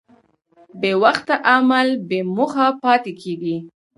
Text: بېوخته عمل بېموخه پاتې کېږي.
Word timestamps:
بېوخته 0.79 1.35
عمل 1.53 1.87
بېموخه 2.09 2.67
پاتې 2.83 3.11
کېږي. 3.21 3.57